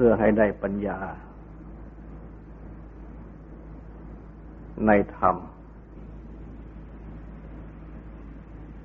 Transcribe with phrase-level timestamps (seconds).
[0.00, 0.98] พื่อให้ได้ปัญญา
[4.86, 5.36] ในธรรม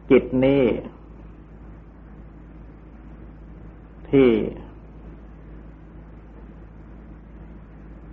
[0.09, 0.63] จิตนี้
[4.09, 4.29] ที่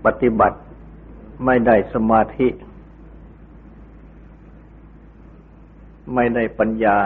[0.05, 0.59] ปฏิบัติ
[1.47, 2.49] ไม่ได้สมาธิ
[6.15, 6.99] ไม่ได้ปัญญา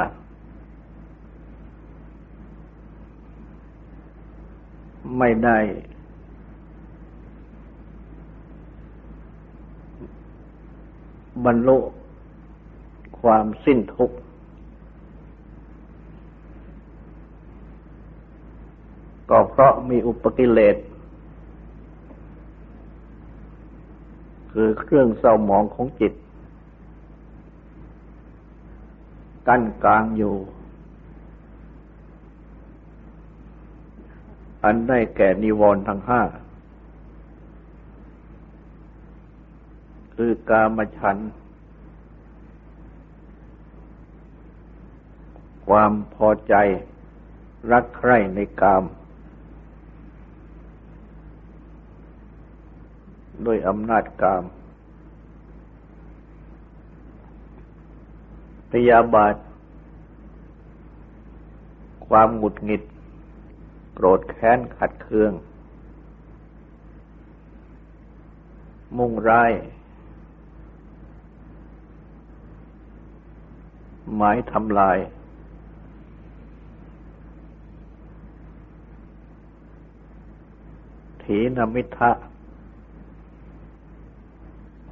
[5.19, 5.59] ไม่ได้
[11.45, 11.79] บรรลุ
[13.21, 14.17] ความสิ้นทุกข์
[19.31, 20.77] ก็เพราะมีอุปกิเลส
[24.53, 26.13] คือเครื่องเศร้าหมองของจิต
[29.49, 30.35] กั้นกลางอยู่
[34.65, 36.23] อันได้แก่นิวรณ์ทั้งห้า
[40.15, 41.17] คือกามฉัน
[45.69, 46.55] ความพอใจ
[47.73, 48.85] รักใคร่ในกาม
[53.47, 54.45] ด้วยอำนาจกาม
[58.71, 59.35] พยาบาท
[62.07, 62.83] ความหงุดหงิด
[63.95, 65.33] โกรธแค้นขัดเคือง
[68.97, 69.53] มุ่งร้าย
[74.15, 74.99] หมายทำลาย
[81.23, 82.11] ถีนมิทะ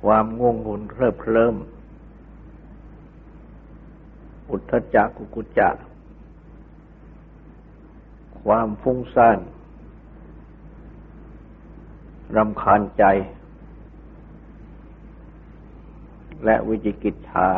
[0.03, 1.57] ความง่วงหุนเริบเริ่ม
[4.51, 5.75] อุทธจักกุกุจัก
[8.47, 9.39] ความฟุ้งซ่าน
[12.37, 13.05] รำคาญใจ
[16.45, 17.49] และวิจิกิจชา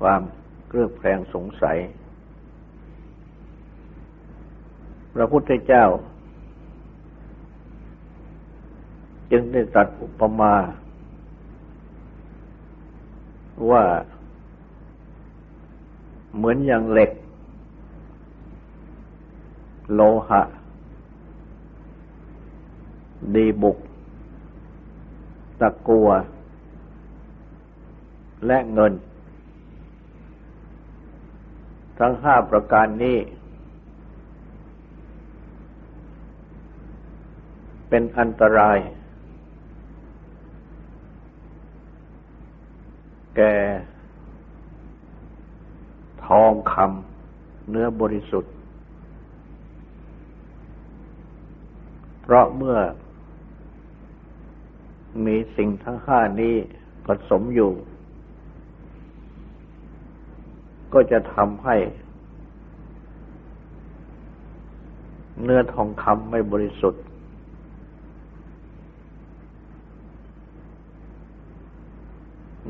[0.00, 0.22] ความ
[0.68, 1.78] เครือบแคลงสงสัย
[5.14, 5.84] พระพุทธเจ้า
[9.30, 10.54] จึงได้ตรัสอุปมา
[13.70, 13.84] ว่า
[16.36, 17.10] เหมือนอย่างเหล็ก
[19.92, 20.42] โลหะ
[23.34, 23.78] ดีบุก
[25.60, 26.08] ตะกัว
[28.46, 28.92] และเงิน
[31.98, 33.18] ทั้งห้าประการนี้
[37.88, 38.78] เป็นอันตราย
[43.36, 43.54] แก่
[46.26, 48.50] ทองคำเนื้อบริสุทธิ
[52.26, 52.78] เพราะเมื่อ
[55.26, 56.54] มีสิ่งทั้งห้านี้
[57.06, 57.72] ผสมอยู่
[60.92, 61.76] ก็จะทำให้
[65.42, 67.02] เนื้อทองคำไม่บริสุทธิ์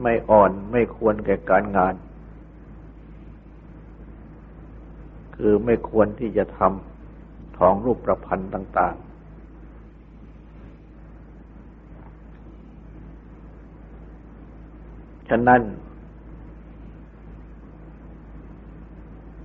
[0.03, 1.95] ไม่อ่อนไม่ควรแก่การงาน
[5.37, 9.14] คือไม่ควรที่จะทำทองรูปประพันธ์ต่าง ๆ
[15.29, 15.61] ฉะนั้น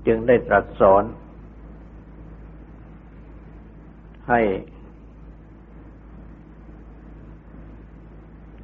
[0.06, 1.04] จึงได้ตรัสสอน
[4.30, 4.42] ให้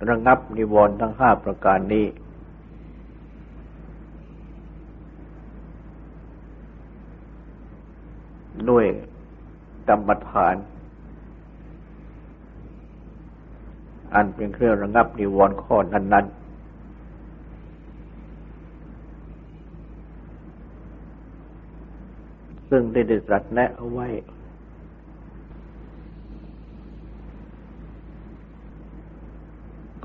[0.09, 2.05] ระงับนิวรณ์ทั้งห้าประการนี้
[8.69, 8.85] ด้วย
[9.87, 10.55] กรรมฐาน
[14.13, 16.44] อันเป็นเครื่องระงับนิวรณ์ข้อนั้น ๆ
[22.77, 24.07] ซึ่งได้ได้ตรัสแนะเอาไว้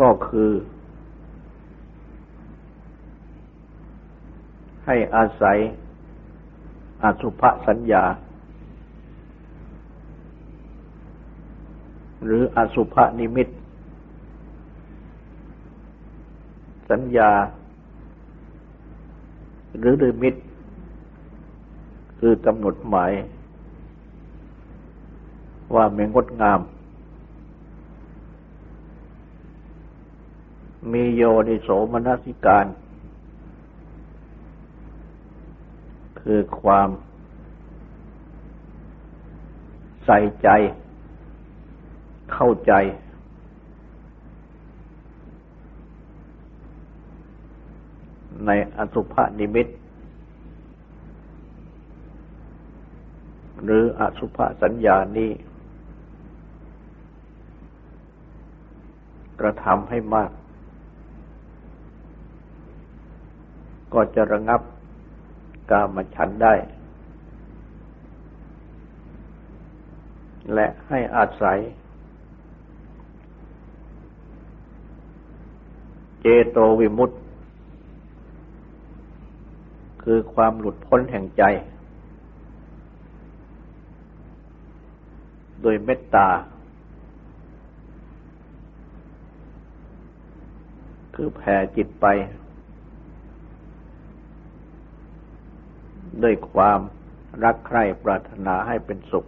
[0.01, 0.51] ก็คือ
[4.87, 5.59] ให้อาศัย
[7.03, 8.05] อสุภสัญญา
[12.25, 13.49] หรืออสุภนิมิต
[16.91, 17.31] สัญญา
[19.79, 20.35] หรือนิมิต
[22.21, 23.13] คือกำหนดหมาย
[25.75, 26.61] ว่ามีงดงาม
[30.93, 32.67] มีโยนิโสมนสิการ
[36.21, 36.89] คือความ
[40.05, 40.49] ใส่ใจ
[42.33, 42.73] เข้าใจ
[48.47, 49.67] ในอสุภนิมิต
[53.65, 55.31] หรืออสุภสัญญานี้
[59.41, 60.31] กระทำให้มาก
[63.95, 64.61] ก็จะระงับ
[65.71, 66.55] กามฉันได้
[70.55, 71.59] และให้อาศัย
[76.21, 77.17] เจโตวิมุตติ
[80.03, 81.43] คือความหลุดพ้นแห่งใจ
[85.63, 86.29] โดยเมตตา
[91.15, 92.07] คือแผ่จิตไป
[96.23, 96.81] ด้วยความ
[97.45, 99.27] รักใคร่ปรารถนาให้เป็นสุข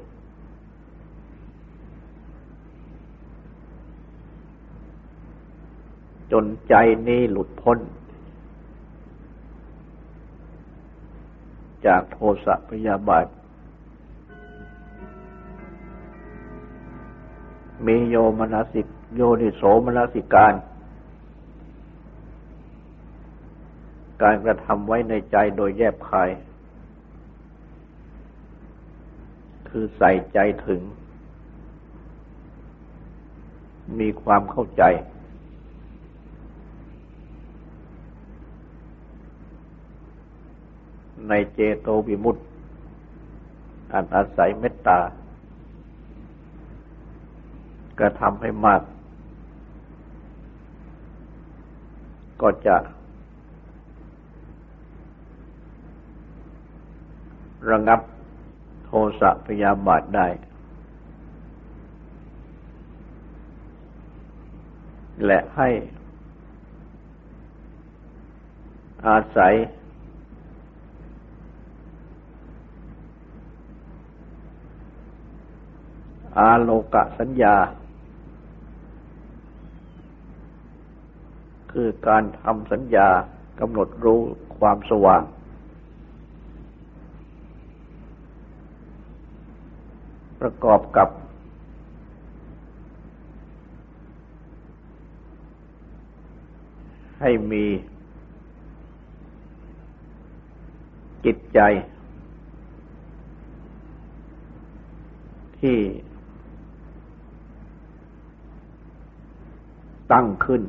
[6.32, 6.74] จนใจ
[7.08, 7.78] นี้หลุดพ้น
[11.86, 13.26] จากโทสะพยาบาท
[17.86, 20.54] มีโยมนสิกโยนิโสมนสิการ
[24.22, 26.30] การกระทำไว้ในใจโดยแยบคาย
[29.68, 30.80] คือใส่ใจถึง
[34.00, 34.82] มีความเข้าใจ
[41.28, 42.42] ในเจโตวิมุตติ
[43.92, 45.00] อันอาศัยเมตตา
[48.02, 48.82] กระทำให้มาก
[52.42, 52.76] ก็จะ
[57.70, 58.00] ระงับ
[58.84, 58.90] โท
[59.20, 60.26] สะพยาบาทได้
[65.26, 65.68] และให้
[69.06, 69.54] อาศัย
[76.38, 77.56] อาโลกะสัญญา
[81.72, 83.08] คือการทำสัญญา
[83.60, 84.20] กำหนดรู้
[84.58, 85.22] ความสว่าง
[90.40, 91.08] ประกอบกับ
[97.20, 97.64] ให้มี
[101.24, 101.60] จิตใจ
[105.60, 105.78] ที่
[110.12, 110.62] ตั้งขึ้น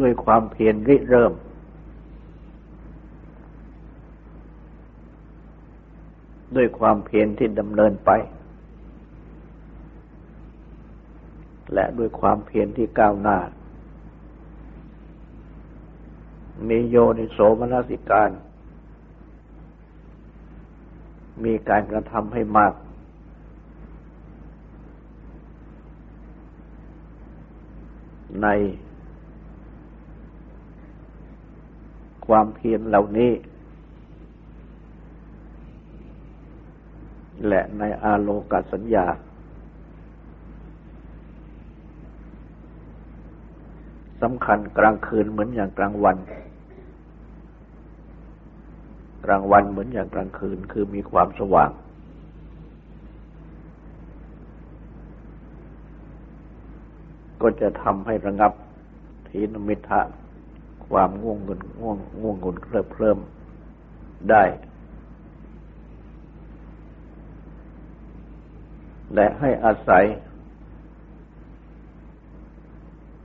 [0.00, 1.32] ด้วยความเพียรริเริ่ม
[6.56, 8.10] ด้วยความเพียรที่ดำเนินไป
[11.72, 13.38] และด้วยความเพียรที่ก้าวหน้า
[16.68, 18.30] มีโยนิโสมนสิการ
[21.44, 22.74] มีการกระทำให้มาก
[28.42, 28.46] ใน
[32.26, 33.32] ความเพียรเหล่านี้
[37.48, 39.06] และในอาโลกสัญญา
[44.22, 46.16] สำคัญกลางคืนเหมือนอย่างกลางวัน
[49.24, 51.70] กลางวันเหมือนอย่างกลางคืนคือมีความสว่าง
[57.42, 58.52] ก็จะทำให้ระงับ
[59.28, 60.00] ทีนมิทะ
[60.90, 63.18] ความง่วงเงินง่วงง่วงเงินเคลิบเคลิ้ม
[64.30, 64.44] ได้
[69.14, 70.04] และให้อาศัย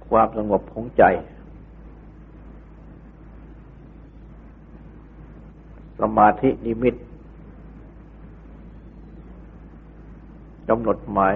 [0.10, 1.04] ความสงบของใจ
[6.00, 6.96] สมาธินิมิต
[10.70, 11.36] กำหนดหมาย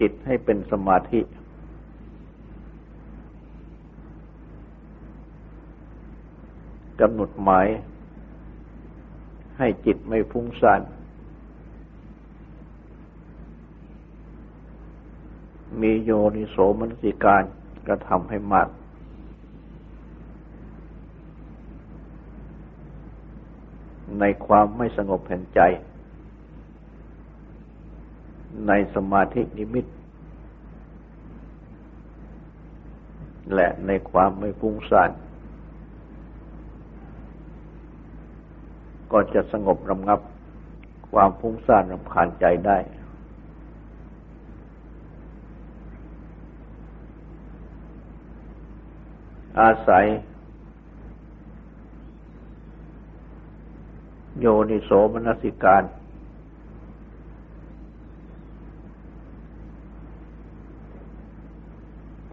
[0.00, 1.20] จิตให้เป็นสมาธิ
[7.00, 7.66] กำหนดหมาย
[9.58, 10.82] ให้จิตไม่ฟุ้งซ่าน
[15.80, 17.42] มีโยนิโสมนสิการ
[17.86, 18.68] กระทำให้มาก
[24.20, 25.60] ในความไม่สงบแห่งใจ
[28.68, 29.86] ในสมาธินิมิต
[33.54, 35.10] และในความไม่ฟุ้งซ่าน
[39.16, 40.20] ก็จะสงบระงับ
[41.12, 42.78] ความฟุ้งซ่านรำคาญใจได้
[49.60, 50.04] อาศัย
[54.40, 55.82] โยนิโสมนสิการ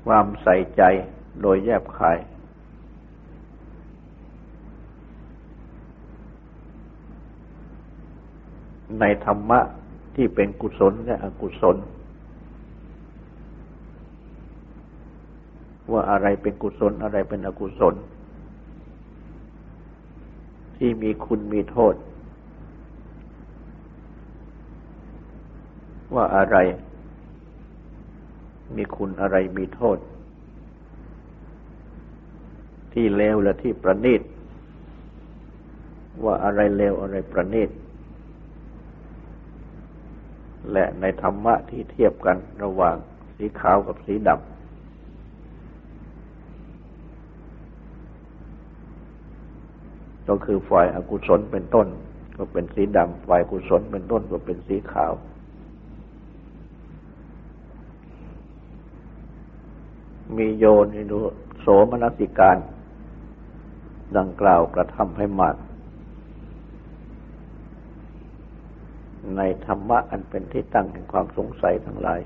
[0.05, 0.81] ความใส่ใจ
[1.41, 2.17] โดยแยบขาย
[8.99, 9.59] ในธรรมะ
[10.15, 11.77] ที่เป็นกุศลและอกุศล
[15.91, 17.95] ว่าอะไรเป็นกุศลอะไรเป็นอกุศล
[20.77, 21.95] ที่มีคุณมีโทษ
[26.15, 26.57] ว่าอะไร
[28.75, 29.97] มีคุณอะไรมีโทษ
[32.93, 34.21] ที่เลวและที่ประณีต
[36.23, 37.69] ว่าอะไรเลวอะไรประณีต
[40.73, 42.95] และในธรรมะที่เทียบกันระหว่าง
[43.37, 44.51] สีขาวกับสีดำ
[50.27, 51.87] ก็คือฝ่ายอากุศลเป็นต้น
[52.37, 55.11] ก็เป็นสีดำฝ่ายกุศลเป็นต้นก็เป็นสีขาว
[60.37, 61.13] มีโยนิโน
[61.59, 62.57] โสมนสิการ
[64.17, 65.55] ดังกล่าวกระทำให้มาก
[69.37, 72.19] ในธรรมะอันเป็นที่ตั้งแห่งความสงสัยทั้งหลาย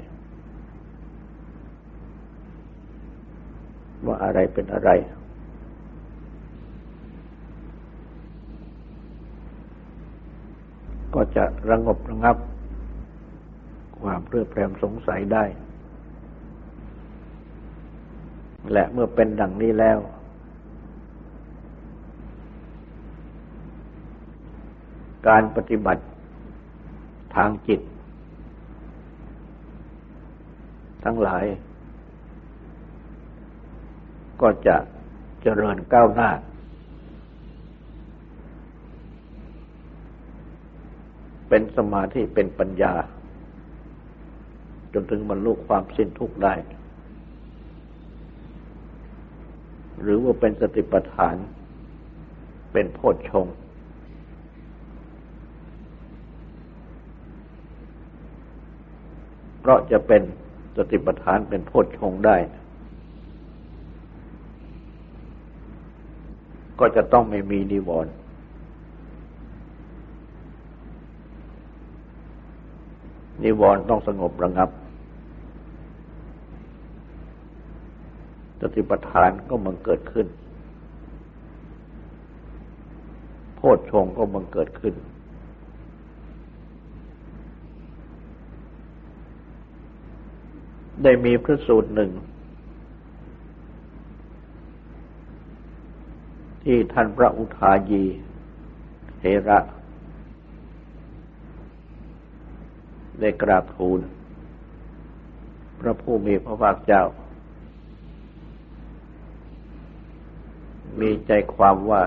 [4.05, 4.89] ว่าอะไรเป็นอะไร
[11.13, 12.37] ก็จะระงบระงับ
[14.01, 15.43] ความเพลือแปรมสงสัยได้
[18.73, 19.99] และเมื่อเป็นดังนี้แล้ว
[25.27, 26.03] การปฏิบัติ
[27.35, 27.81] ทางจิต
[31.03, 31.45] ทั้งหลาย
[34.41, 34.75] ก็จะ
[35.41, 36.29] เจริญก้าวหน้า
[41.49, 42.93] เป็นสมาธิเป็นปัญญา
[44.93, 46.53] จนถึงบรรลุความสิ้นทุกข์ได้
[50.01, 51.35] หรือว่าเป็นสติปัฏฐาน
[52.71, 53.55] เป็นโพชฌงค์
[59.65, 60.21] เพราะจะเป็น
[60.77, 62.35] สติปัฏฐานเป็นโพชฌงได้
[66.79, 68.13] ก็จะต้องไม่มีนิวรณ์
[73.43, 74.69] นิวรณ์ต้องสงบระงับ
[78.61, 80.27] สติปัฏฐานก็มันเกิดขึ้น
[83.55, 84.93] โพชฌงก็มันเกิดขึ้น
[91.03, 92.11] ได้มีพระสูตรหนึ่ง
[96.63, 98.03] ที่ท่านพระอุทายี
[99.17, 99.59] เทระ
[103.19, 103.99] ได้กราบทูล
[105.79, 107.03] พระผู้มีพระภาคเจ้า
[110.99, 112.03] มีใจความว่า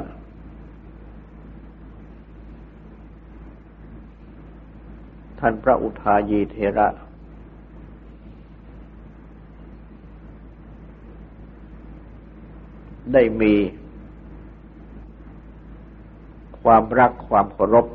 [5.38, 6.88] ท่านพระอุทายีเทระ
[13.12, 13.54] ได้มี
[16.62, 17.86] ความรักความเคารพ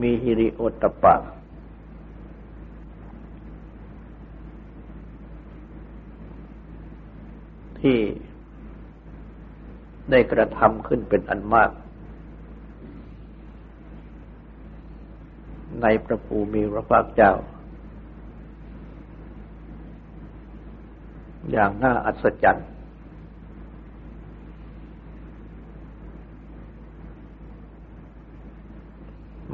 [0.00, 1.14] มีฮิริโอตปะ
[7.80, 7.98] ที่
[10.10, 11.70] ได้กระทำขึ้นเป็นอันมาก
[15.82, 17.32] ในพระภูมิพระภาคเจ้า
[21.50, 22.68] อย่างน่าอัศจรรย์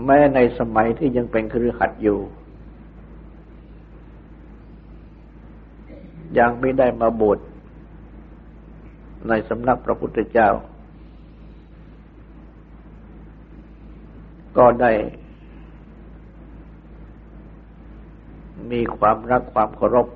[0.04, 2.18] แม้ในสมัยที่ยังเป็นครือขัดอยู่
[6.38, 7.38] ยังไม่ได้มาบวช
[9.28, 10.50] ในสำนักพระพุทธเจ้า
[14.59, 14.92] ก็ได้
[18.71, 20.07] มีความรักความเคารพ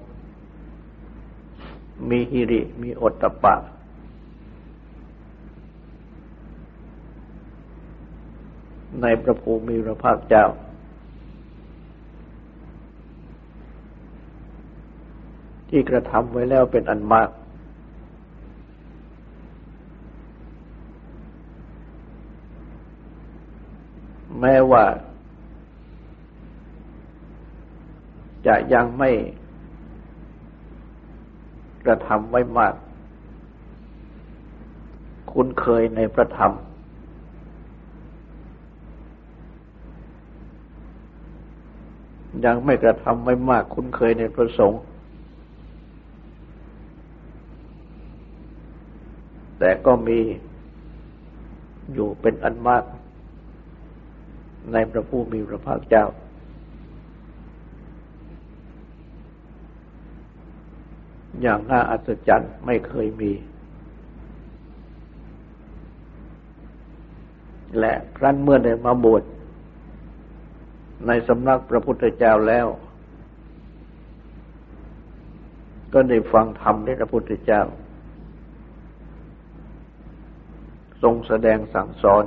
[2.09, 3.55] มีฮิริ มีอตตะปะ
[9.01, 10.47] ในพระภูมิพระภาคเจ้า
[15.69, 17.31] ที่กระทำไว้แล้วเป็นอันมาก
[24.41, 24.85] แม้ว่า
[28.47, 29.11] จะยังไม่
[31.87, 32.75] กระทำไว้มาก
[35.33, 36.53] คุ้นเคยในพระธรรม
[42.45, 44.81] ยังไม่กระทำไม่มากคุ้นเคยในประสงค์
[49.59, 50.21] แต่ก็มี
[51.93, 52.85] อยู่เป็นอันมาก
[54.73, 56.05] ในพระผู้มีพระภาคเจ้า
[61.41, 63.33] อย่างน่าอัศจรรย์ไม่เคยมี
[67.79, 69.23] และครั้นเมื่อได้มาบวช
[71.07, 72.67] ในสำนักพระพุทธเจ้าแล้ว
[75.93, 77.63] ก็ได้ฟังธรรมที่พระพุทธเจ้า
[81.03, 82.25] ทรงแสดงสั่งสอน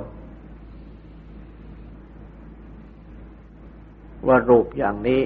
[4.26, 5.22] ว่ารูปอย่างนี้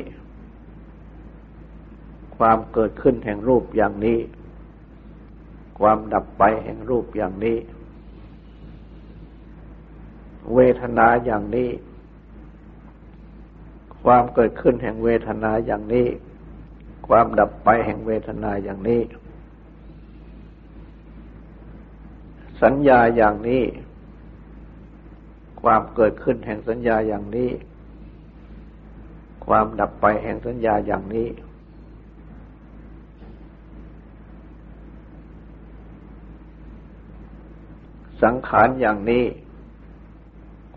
[2.41, 4.19] ความเกิดขึ้นแห่งรูปอย่างนี้
[5.81, 7.59] ความดับไปแห่งรูปอย่างนี้
[10.55, 11.71] เวทนาอย่างนี้
[14.05, 16.07] ความเกิดขึ้นแห่งเวทนาอย่างนี้
[17.09, 19.03] ความดับไปแห่งเวทนาอย่างนี้
[22.63, 23.65] สัญญาอย่างนี้
[25.63, 27.51] ความเกิดขึ้นแห่งสัญญาอย่างนี้
[29.47, 31.29] ความดับไปแห่งสัญญาอย่างนี้
[38.23, 39.25] สังขารอย่างนี้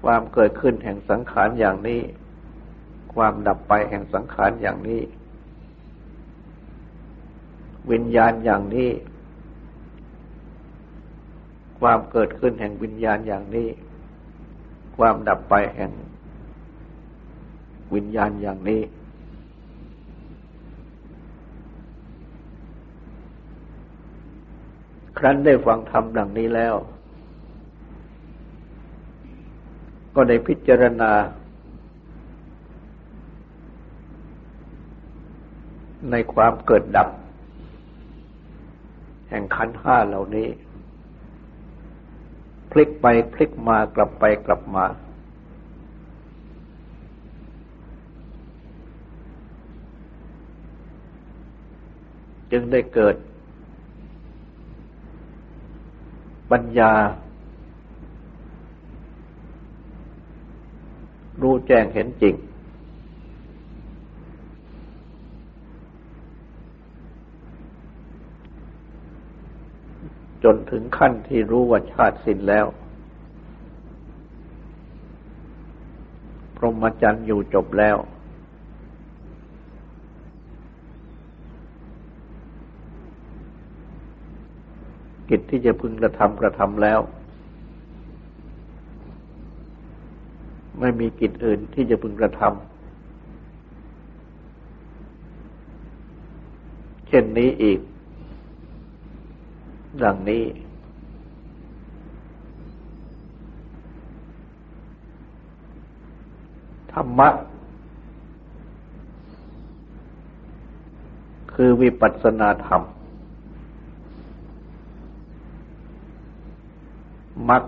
[0.01, 2.01] ความเกิดขึ้นแห่งสังขารอย่างนี้
[3.13, 5.01] ความดับไปแห่งสังขารอย่างนี้
[7.91, 8.91] วิญญาณอย่างนี้
[11.79, 13.69] ความเกิดขึ้นแห่งวิญญาณอย่างนี้
[14.97, 15.91] ความดับไปแห่ง
[17.95, 18.81] วิญญาณอย่างนี้
[25.17, 26.75] ครั้นได้ฟังธรรมดังนี้แล้ว
[30.15, 31.11] ก็ได้พิจารณา
[36.11, 37.09] ในความเกิดดับ
[39.29, 40.49] แห่งขันห้าเหล่านี้
[42.71, 44.85] พลิกไปพลิกมากลับไปกลับมา
[52.51, 53.15] จึงได้เกิด
[56.51, 56.93] ปัญญา
[61.43, 62.35] รู้แจ้งเห็นจริง
[70.43, 72.65] จนถึงขั้นที่รู้ว่าชาติสิ้นแล้ว
[76.57, 77.97] พรหมจรรย์อยู่จบแล้ว
[85.29, 86.99] กิจที่จะพึงกระทำกระทำแล้ว
[90.83, 92.51] ไม่มีกิจอื่นที่จะพึงกระทำ
[97.07, 97.79] เช่นนี้อีก
[100.03, 100.43] ดังนี้
[106.91, 107.29] ธรรมะ
[111.53, 112.81] คือวิปัสสนาธรรม
[117.49, 117.63] มัก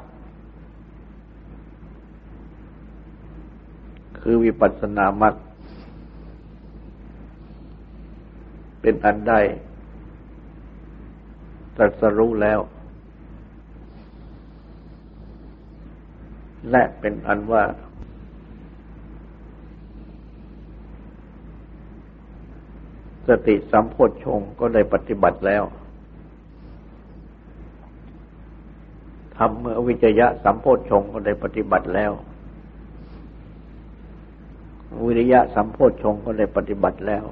[4.27, 5.35] คือวิปัสสนามรรค
[8.81, 9.39] เป็นอันได้
[11.75, 12.59] ตรัสรู้แล้ว
[16.71, 17.63] และเป็นอันว่า
[23.27, 25.63] สติสัมโพชฌงก็ได้ปฏิบัติแล้ว
[29.37, 32.13] ทำเมื่อวิจยะสัมโพชฌงก็ได้ปฏิบัติแล้ว
[35.05, 37.25] วิริยะสัมโพชฌงก็ได้ปฏิบัติแล้ว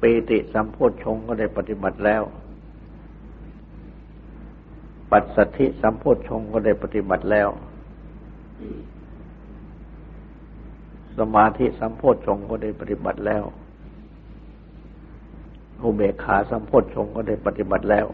[0.00, 2.22] ปีติสัมโพชฌงก็ได้ปฏิบัติแล้ว
[5.10, 7.48] ปัสสัทธิสัมโพชฌงก็ได้ปฏิบัติแล้ว
[11.18, 13.44] สมาธิสัมโพชฌงก็ได้ปฏิบัติแล้ว
[15.82, 18.06] อุเบกขาสัมโพชฌงก็ได้ปฏิบัติแล้ว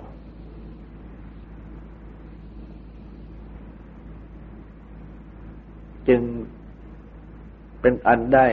[6.08, 6.20] จึง
[7.80, 8.46] เป็นอันได้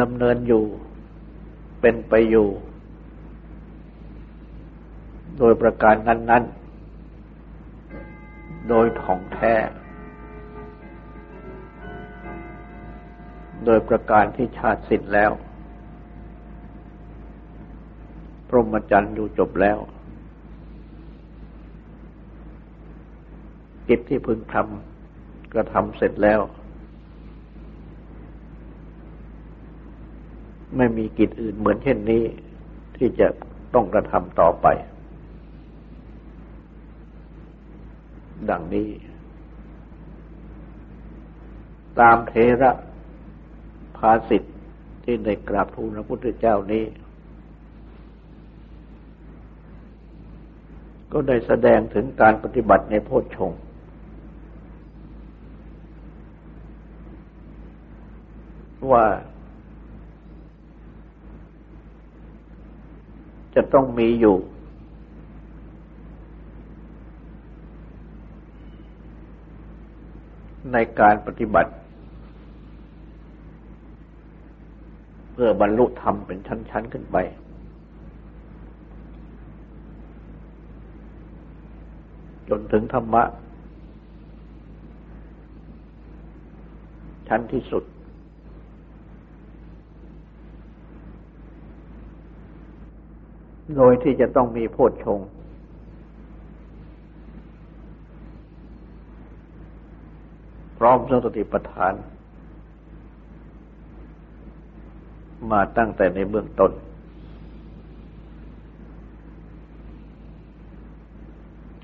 [0.00, 0.64] ดำเนินอยู่
[1.80, 2.48] เป็นไปอยู่
[5.38, 6.44] โดยประการนั้น
[7.76, 9.54] ๆ โดยถ่องแท้
[13.64, 15.32] โดยประการที่ชาติสิ้นแล้ว
[18.48, 19.78] พรหมจรรย์อยู่จบแล้ว
[23.90, 26.40] กิจที่พึงทำก็ทำเสร็จแล้ว
[30.76, 32.22] ไม่มีกิจอื่นเหมือนเช่นนี้
[32.96, 33.28] ที่จะ
[33.74, 34.66] ต้องกระทำต่อไป
[38.50, 38.88] ดังนี้
[42.00, 42.70] ตามเทระ
[43.96, 44.54] ภาสิทธิ์
[45.04, 46.84] ที่ได้กราบทูลพระพุทธเจ้านี้
[51.12, 53.52] ก็ได้แสดงถึงการปฏิบัติในโพชฌง
[58.90, 59.04] ว่า
[63.54, 64.36] จะต้องมีอยู่
[70.72, 71.72] ในการปฏิบัติ
[75.32, 77.16] เพื่อบรรลุธรรมเป็นชั้น ๆ ขึ้นไป
[82.48, 83.22] จนถึงธรรมะ
[87.28, 87.84] ชั้นที่สุด
[93.76, 95.20] โดยที่จะต้องมีโพชฌง
[100.78, 101.94] พร้อมสติปัฏฐาน
[105.50, 106.72] มาตั้งแต่ในเบื้องต้น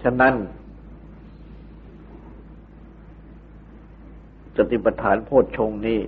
[0.02, 0.34] ฉะนั้น
[4.56, 6.00] สติปัฏฐานโพชฌงนี้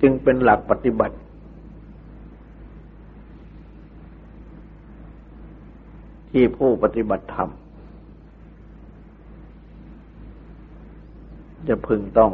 [0.00, 1.16] จึงเป็นหลักปฏิบัติ
[6.40, 7.50] ที่ผู้ปฏิบัติธรรม
[11.68, 12.32] จะพึงต้อง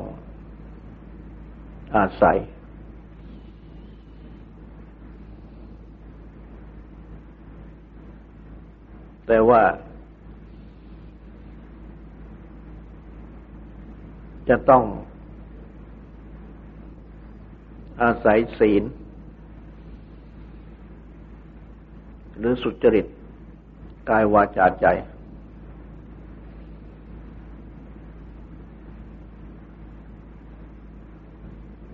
[1.97, 2.39] อาศัย
[9.27, 9.63] แต่ว่า
[14.49, 14.85] จะต้อง
[18.03, 18.83] อาศัยศีล
[22.39, 23.07] หรือสุจริต
[24.11, 24.87] กายวาจาใจ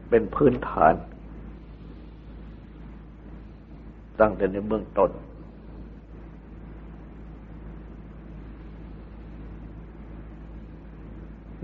[0.09, 0.95] เป็นพื้นฐาน
[4.21, 5.11] ตั้งแต่ในเบื้องต้น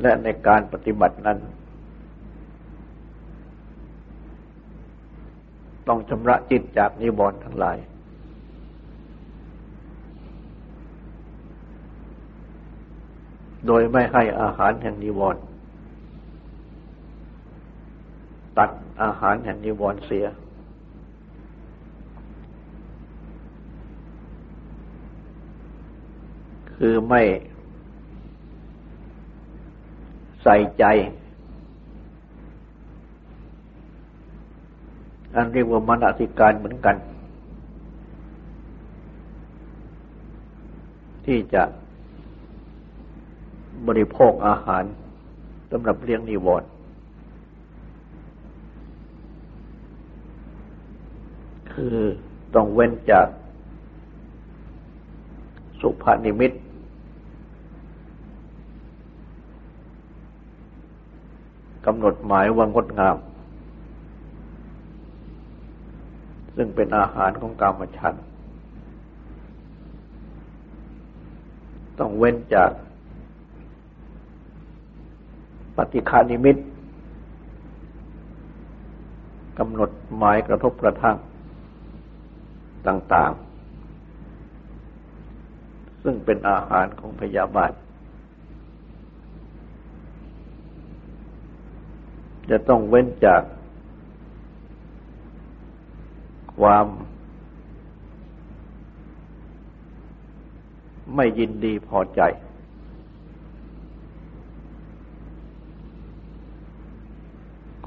[0.03, 1.39] และในการปฏิบัตินั้น
[5.89, 7.77] ต้องชำระจิตจากนิวรณ์ทั้งหลาย
[13.67, 15.43] โดยไม่ให้อาหารแห่งนิวรณ์
[18.59, 18.71] ตัด
[19.03, 20.27] อาหารแห่งนิวรณ์เสีย
[26.77, 27.23] คือไม่
[30.43, 30.85] ใส่ใจ
[35.35, 36.97] อันเรียกว่ามนสิการเหมือนกัน
[41.27, 41.63] ที่จะ
[43.89, 44.85] บริโภคอาหาร
[45.71, 46.69] สำหรับเลี้ยงนิวรณ์
[51.73, 51.97] คือ
[52.55, 53.27] ต้องเว้นจาก
[55.81, 56.53] สุภานิมิต
[61.87, 63.17] กำหนดหมายว่างดงาม
[66.57, 68.15] ซึ่งเป็นอาหารของกามฉัน
[71.99, 72.71] ต้องเว้นจาก
[75.77, 76.57] ปฏิคานิมิต
[79.59, 81.17] กำหนดหมายกระทบกระทั่ง
[82.87, 83.43] ต่าง ๆ
[86.03, 87.73] ซึ่งเป็นอาหารของพยาบาท
[92.51, 93.43] จะต้องเว้นจาก
[96.59, 96.87] ความ
[101.15, 102.21] ไม่ยินดีพอใจ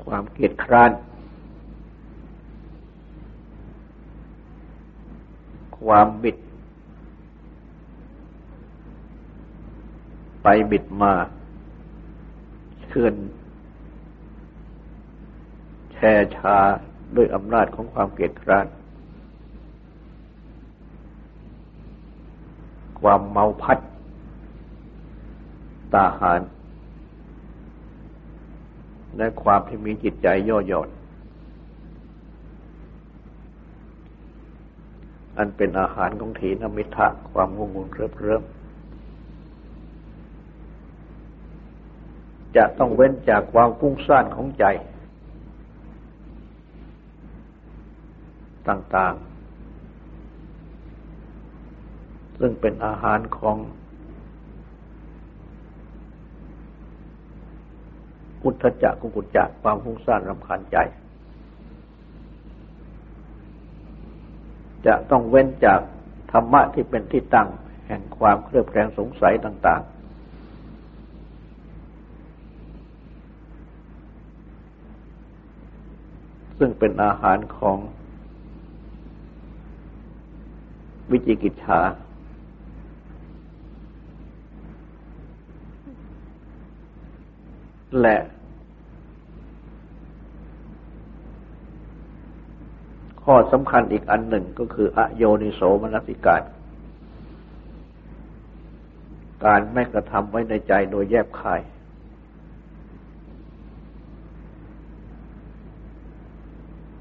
[0.10, 0.92] ความเกียดคร้าน
[5.80, 6.38] ความบิด
[10.44, 11.14] ไปบิดมา
[12.86, 13.14] เชื่อน
[15.94, 16.58] แช่ชา
[17.16, 18.68] ด้วยอำนาจของความเกลียดคร้าน
[23.02, 23.80] ความเมาพัด
[25.94, 26.40] ตาหาร
[29.18, 30.90] และความที่มีจิตใจย่อหย่อน
[35.38, 38.44] อันเป็นอาหารของถีนมิทะความงงงเริบเริ่ม
[42.56, 44.66] จะต้องเว้นจากความกุ้งซ่านของใจ
[48.68, 49.30] ต่างๆ
[52.40, 53.58] ซึ่งเป็นอาหารของ
[58.44, 60.78] อุทธจักกุกุจจะความฟุ้งซ่านรำคาญใจ
[64.86, 65.80] จะต้องเว้นจาก
[66.32, 67.48] ธรรมะที่เป็นที่ตั้ง
[67.88, 70.00] แห่งความเครือบแคลงสงสัยต่าง ๆ
[76.58, 77.78] ซึ่งเป็นอาหารของ
[81.12, 81.80] วิจิกิจฉา
[88.02, 88.18] และ
[93.24, 96.42] ข้อสำคัญอีกอันหนึ่งก็คือ อโยนิโสมนสิการ
[99.46, 101.62] การไม่กระทำไว้ในใจโดยแยบคาย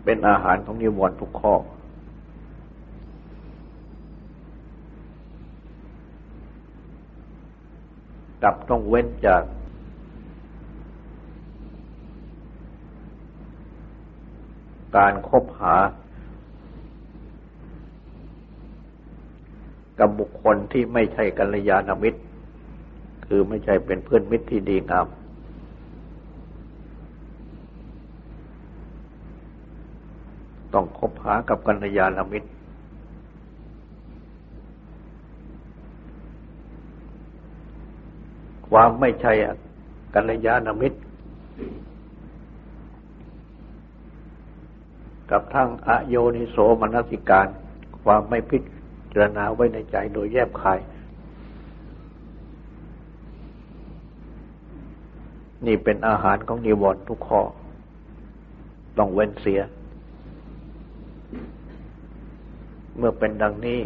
[0.05, 1.55] เป็นอาหารของนิวรณ์ทุกข้อ
[8.43, 9.43] กับต้องเว้นจาก
[14.97, 15.75] การคบหา
[19.99, 22.21] กับบุคคลที่ไม่ใช่กัลยาณมิตร
[23.27, 25.07] คือไม่ใช่เป็นเพื่อนมิตรที่ดีงาม
[30.75, 32.49] ต้องคบหากับกัลยาณมิตร
[38.69, 39.33] ความไม่ใช่
[40.15, 40.99] กัลยาณมิตร
[45.31, 47.49] กับทั้งอโยนิโสมนสิการ
[48.05, 48.59] ความไม่พิ
[49.13, 50.79] จารณาไว้ในใจโดยแยบคาย
[55.67, 57.41] นี่เป็นอาหารของนิวรณ์ทุกข้อ
[58.99, 59.61] ต้องเว้นเสีย
[62.97, 63.81] เมื่อเป็นดังนี้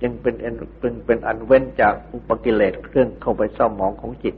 [0.00, 0.34] จึงเป็น
[0.78, 4.34] เป็นเป็นอันเว้นจากอุปกิเลสเครื่องเข้าไปเศร้าหมองของจิต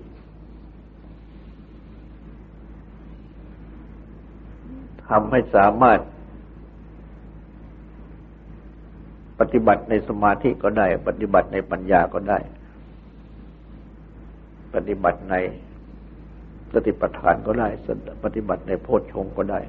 [5.11, 6.01] ทำให้สามารถ
[9.41, 12.39] ปฏิบัติในสมาธิก็ได้ ปฏิบัติในปัญญาก็ได้
[14.75, 15.35] ปฏิบัติใน
[16.73, 17.69] สติปัฏฐานก็ได้
[18.25, 19.61] ปฏิบัติในโพชฌงก็ได้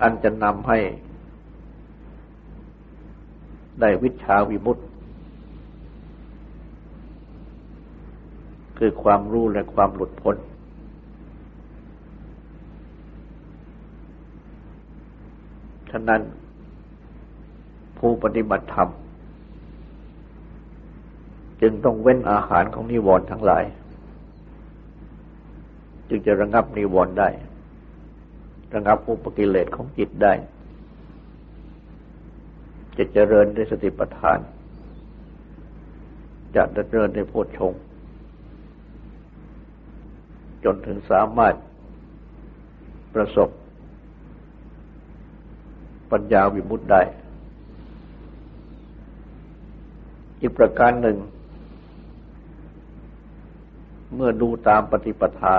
[0.00, 0.78] อันจะนำให้
[3.80, 4.84] ได้วิชาวิมุตติ
[8.78, 10.36] คือความรู้และความหลุดพ้น
[15.90, 16.22] ฉะนั้น
[17.98, 18.90] ผู้ปฏิบัติธรรม
[21.60, 23.64] จึงต้องเว้นอาหารของนิวรณ์ทั้งหลาย
[26.08, 27.28] จึงจะระงับนิวรณ์ได้
[28.74, 30.32] ระงับอุปกิเลสของจิตได้
[32.96, 34.38] จะเจริญด้วยสติปัฏฐาน
[36.56, 37.80] จะดำเนินในโพชฌงค์
[40.64, 41.54] จนถึงสามารถ
[43.14, 43.48] ประสบ
[46.10, 47.02] ปัญญาวิมุตติได้
[50.40, 51.16] อีกประการหนึ่ง
[54.14, 55.56] เมื่อดูตามปฏิปทา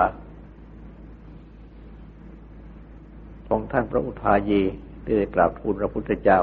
[3.48, 4.62] ของท่านพระอุทายี
[5.04, 6.40] ที่ได้กราบทูลพระพุทธเจ้า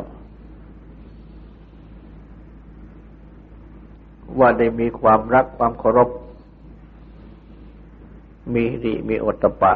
[4.40, 6.10] ว่าได้มีความรักความเคารพ
[8.54, 9.74] มีดีมีอตตปะ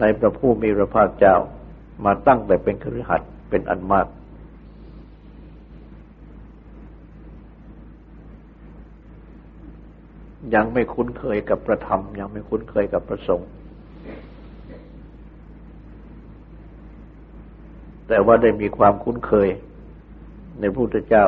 [0.00, 1.36] ในพระผู้มีพระภาคเจ้า
[2.04, 4.06] มาตั้งแต่เป็นครือขัดเป็นอันมาก
[10.54, 13.48] ยังไม่คุ้นเคยกับประธรรม ยังไม่คุ้นเคยกับประสงค์
[18.08, 19.48] แต่ว่าได้มีความคุ้นเคย
[20.58, 21.26] ในพระพุทธเจ้า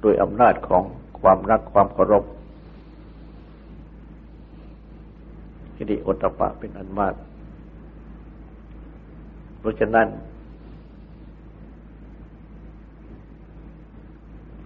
[0.00, 0.82] โดยอำนาจของ
[1.20, 2.24] ความรักความเคารพ
[5.80, 7.14] ฮิริโอตปะเป็นอันมาก
[9.58, 10.06] เพราะฉะนั้น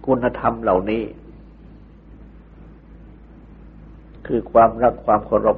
[0.05, 1.03] คุณธรรมเหล่านี้
[4.27, 5.57] คือความรักความเคารพ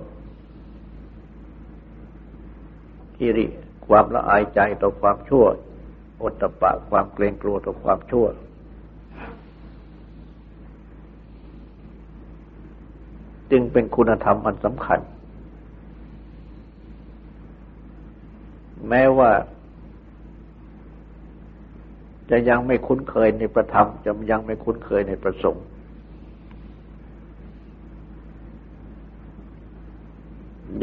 [3.20, 3.46] ฮิริ
[3.88, 5.46] ความละอายใจต่อความชั่ว
[6.22, 8.26] อดตปะความเกรงกลัวต่อความชั่ว
[13.52, 15.00] จึงเป็นคุณธรรมอันสำคัญ
[18.89, 19.32] แม้ว่า
[22.30, 25.65] จะยังไม่คุ้นเคยในประธรรม จะยังไม่คุ้นเคยในประสงค์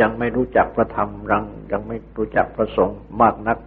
[0.01, 3.59] ยังไม่รู้จักพระธรรมรัง ยังไม่รู้จักพระสงฆ์มากนัก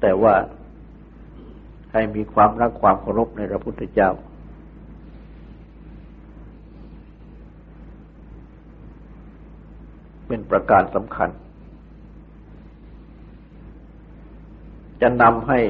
[0.00, 0.34] แต่ว่า
[1.92, 4.10] ให้มีความรักความเคารพในพระพุทธเจ้า
[10.26, 11.30] เป็นประการสำคัญ
[15.00, 15.60] จะนำให้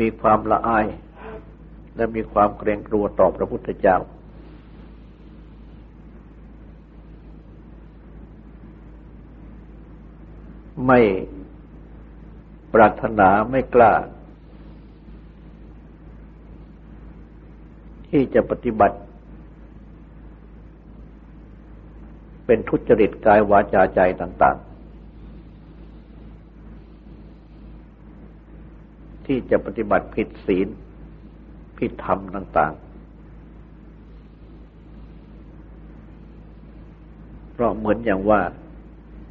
[0.00, 0.86] มีความละอาย
[1.96, 3.96] และมีความเกรงกลัวต่อพระพุทธเจ้า
[10.86, 11.00] ไม่
[12.74, 13.92] ปรารถนาไม่กล้า
[18.08, 18.98] ที่จะปฏิบัติ
[22.46, 24.66] เป็นทุจริตกายวาจาใจต่าง ๆ
[29.26, 30.68] ที่จะปฏิบัติผิดศีล
[31.78, 32.86] ผิดธรรมต่าง ๆ
[37.52, 38.40] เพราะเหมือนอย่างว่า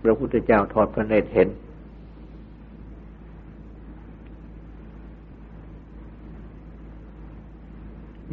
[0.04, 1.50] พระพุทธเจ้าทอดพระเนตรเห็น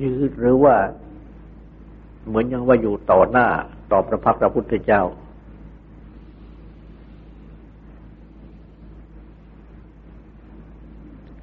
[0.03, 0.77] ยืดหรือว่า
[2.27, 3.49] เหมือนอย่างว่าอยู่ต่อหน้า
[3.93, 5.03] ต่อพระพักพระพุทธเจ้า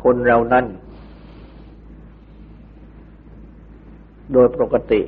[0.04, 0.66] คนเรานั้น
[4.34, 5.02] โดยปกติ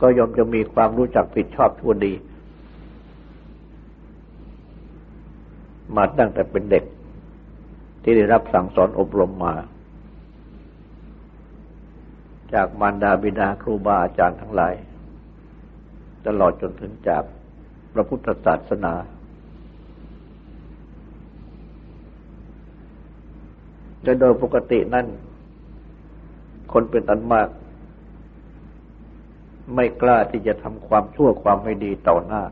[0.00, 2.12] ก็ย่อมจะมีความรู้จักผิดชอบทั่วดี
[5.96, 6.84] มาตั้งแต่เป็นเด็ก
[8.02, 9.54] ที่ได้รับสั่งสอนอบรมมา
[12.54, 14.74] จากมารดาบิดาครูบาอาจารย์ทั้งหลาย
[16.26, 17.22] ตลอดจนถึงจาก
[17.92, 18.94] พระพุทธศาสนา
[24.02, 25.06] และโดยปกตินั่น
[26.72, 27.48] คนเป็นอันมาก
[29.74, 32.42] ไม่กล้าที่จะทำความชั่วความไม่ดีต่อหน้า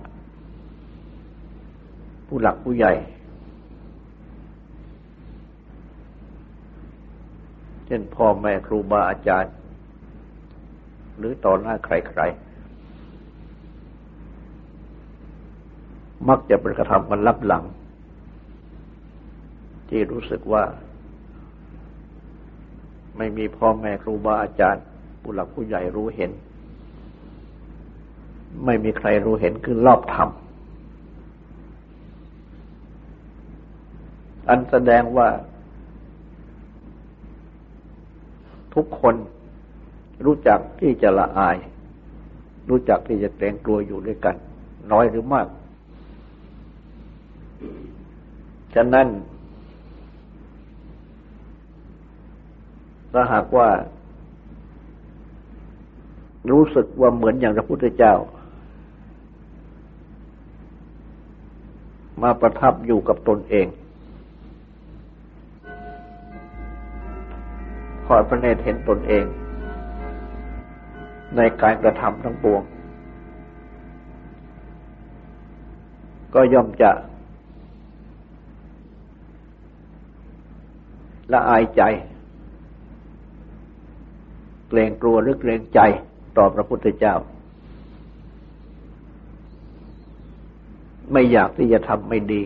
[2.26, 2.92] ผู้หลักผู้ใหญ่
[7.86, 9.54] เช่นพ่อแม่ครูบาอาจารย์
[11.18, 12.54] หรือต่อหน้าใครๆ
[16.28, 17.64] มักจะเป็นกระทำมันลับหลัง
[19.88, 20.62] ที่รู้สึกว่า
[23.16, 24.84] ไม่มีพ่อแม่ครูบาอาจารย์
[25.20, 26.30] ผู้หลักผู้ใหญ่รู้เห็น
[28.64, 30.28] ไม่มีใครรู้เห็นคือรอบธรรม
[34.48, 35.28] อันแสดงว่า
[38.74, 39.14] ทุกคน
[40.24, 41.56] รู้จักที่จะละอาย
[42.68, 44.36] รู้จักที่จะแต่งกลัวอยู่ด้วยกัน
[44.92, 45.46] น้อยหรือมาก
[48.74, 49.06] ฉะนั้น
[53.12, 53.68] ถ้าหากว่า
[56.50, 58.14] รู้สึกว่าเหมือนอย่างพระพุทธเจ้า
[62.22, 63.66] มาประทับอยู่กับตนเอง
[68.06, 69.24] คอยพระเนตรเห็นตนเอง
[71.36, 72.62] ในการกระทำทั้งปวง
[76.34, 76.90] ก็ย่อมจะ
[81.32, 81.82] ละอายใจ
[84.68, 85.80] เกรงกลัวหรือเกรงใจ
[86.36, 87.14] ต่อพระพุทธเจ้า
[91.12, 92.42] ไม่อยากที่จะทำไม่ดี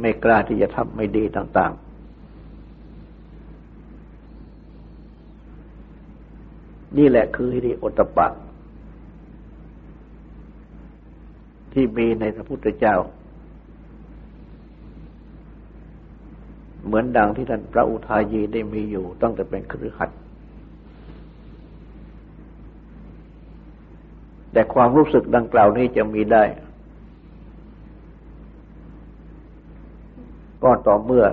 [0.00, 1.93] ไม่กล้าที่จะทำไม่ดีต่าง ๆ
[6.98, 8.26] นี่แหละคือฮิริโอตปะ
[11.72, 12.96] ที่มีในพระพุทธเจ้า
[16.84, 20.10] เหมือนดังที่ท่านพระอุทายีได้มีอยู่ตั้งแต่เป็นครือขัด
[24.52, 26.44] แต่ความรู้สึกดังกล่าวนี้จะมีได้
[30.62, 31.24] ก็ต่อเมื่อ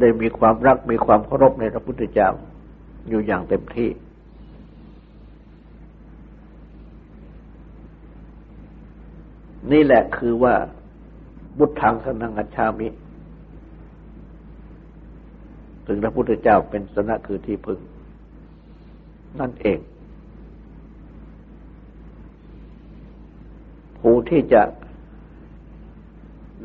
[0.00, 2.30] ได้มีความรักมีความเคารพในพระพุทธเจ้า
[3.08, 3.90] อยู่อย่างเต็มที่
[9.72, 10.54] นี่แหละคือว่า
[11.58, 12.88] บุตรทางสนังอัชามิ
[15.86, 17.78] ถึงพระพุทธเจ้าเป็นสนะคือที่พึง
[19.40, 19.78] นั่นเอง
[24.00, 24.62] ผู้ที่จะ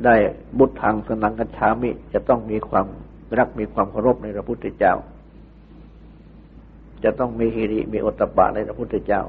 [0.06, 0.16] ได้
[0.60, 2.88] บุตรทางสนังกัญชามิ จะต้องมีความ
[3.38, 4.94] รักมีความเคารพในพระพุทธเจ้า
[7.04, 9.24] จะต้องมีฮิริมีอตปะในพระพุทธเจ้า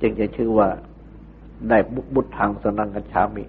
[0.00, 0.68] จึงจะชื่อว่า
[1.68, 3.44] ได้บุบุตรทางสนังกัญชามิ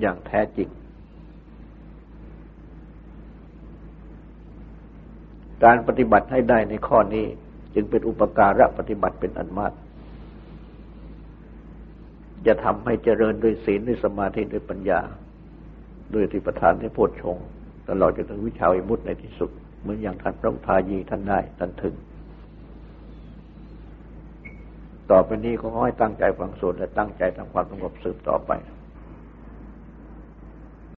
[0.00, 0.68] อย่างแท้จริง
[5.64, 7.26] การปฏิบัติให้ได้ในข้อนี้
[7.74, 9.72] จึงเป็นอุปการะปฏิบัติเป็นอันมาก
[12.46, 15.00] จะทำให้เจริญด้วยศีลด้วยสมาธิด้วยปัญญา
[16.14, 17.38] ด้วยทิปทานที่โพชฌง
[17.88, 21.94] ตลอดจนถึงวิชาวิมุตในที่สุด เหมือนอย่างท่านพระพายีท่านได้ท่านถึง
[25.10, 28.50] ต่อไปนี้ก็ให้ตั้งใจฟังสวดและตั้งใจทำความสงบสืบต่อไป